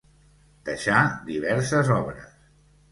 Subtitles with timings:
[0.69, 2.37] Deixà diverses obres.